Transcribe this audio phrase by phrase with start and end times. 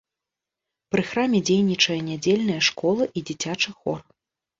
[0.93, 3.99] Пры храме дзейнічае нядзельная школа і дзіцячы хор.